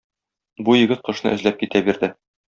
[0.69, 2.11] Бу егет кошны эзләп китә бирде.